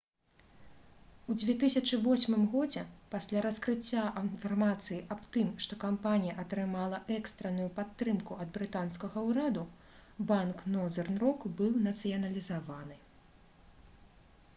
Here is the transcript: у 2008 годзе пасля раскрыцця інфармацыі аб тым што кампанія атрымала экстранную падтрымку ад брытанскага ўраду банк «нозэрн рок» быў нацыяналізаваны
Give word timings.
у 1.27 1.33
2008 1.41 2.37
годзе 2.53 2.85
пасля 3.11 3.43
раскрыцця 3.47 4.05
інфармацыі 4.23 4.97
аб 5.17 5.21
тым 5.37 5.51
што 5.67 5.77
кампанія 5.85 6.37
атрымала 6.47 7.01
экстранную 7.19 7.69
падтрымку 7.77 8.39
ад 8.45 8.49
брытанскага 8.59 9.27
ўраду 9.29 9.69
банк 10.35 10.67
«нозэрн 10.81 11.21
рок» 11.29 11.47
быў 11.59 11.79
нацыяналізаваны 11.89 12.99